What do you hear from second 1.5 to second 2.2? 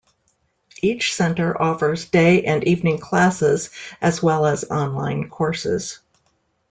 offers